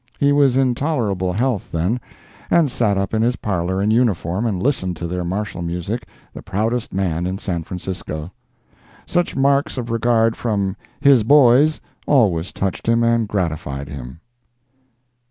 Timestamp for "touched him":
12.51-13.03